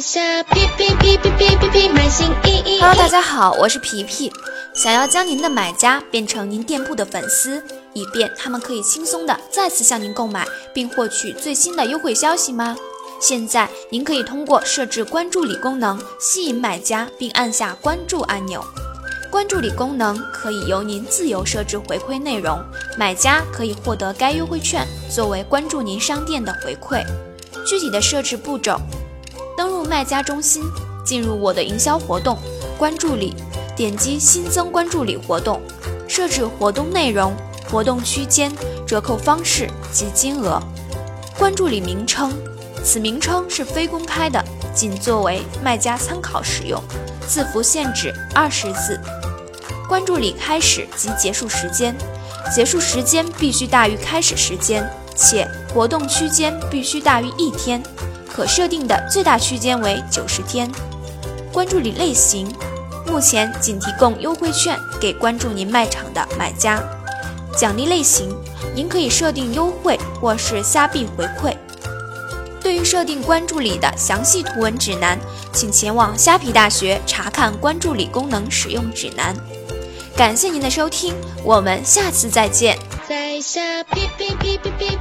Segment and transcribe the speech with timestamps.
[0.00, 2.80] 下皮皮皮皮皮皮皮买新衣衣。
[2.80, 4.30] Hello，大家好，我是皮皮。
[4.72, 7.60] 想要将您的买家变成您店铺的粉丝，
[7.94, 12.76] 以便他们可以轻松的再次向您购买，并获取最新的优惠消息吗？
[13.20, 18.64] 现在您可以通过设置关注礼功能吸引买家，并按下关注按钮。
[19.30, 22.62] 关注礼功能可以由您自由设置回馈内容，
[22.96, 27.04] 买家可以获得该优惠券作为关注您商店的回馈。
[27.66, 28.80] 具体的设置步骤：
[29.58, 30.62] 登录卖家中心，
[31.04, 32.38] 进入我的营销活动，
[32.78, 33.34] 关注礼，
[33.74, 35.60] 点击新增关注礼活动，
[36.06, 37.34] 设置活动内容、
[37.68, 38.52] 活动区间、
[38.86, 40.62] 折扣方式及金额。
[41.36, 42.32] 关注礼名称，
[42.84, 44.40] 此名称是非公开的，
[44.72, 46.80] 仅作为卖家参考使用，
[47.26, 49.00] 字符限制二十字。
[49.88, 51.96] 关注礼开始及结束时间，
[52.54, 55.44] 结束时间必须大于开始时间，且
[55.74, 57.82] 活动区间必须大于一天，
[58.38, 60.70] 可设定的最大区间为九十天。
[61.52, 62.46] 关注礼类型，
[63.04, 66.80] 目前仅提供优惠券给关注您卖场的买家。
[67.56, 68.32] 奖励类型，
[68.76, 71.52] 您可以设定优惠或是虾币回馈。
[72.60, 75.18] 对于设定关注礼的详细图文指南，
[75.52, 79.34] 请前往虾皮大学查看关注礼功能使用指南。
[80.16, 82.78] 感谢您的收听，我们下次再见。
[83.08, 84.97] 在下皮皮皮皮皮。